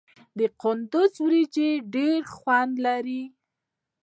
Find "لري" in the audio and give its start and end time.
2.85-3.23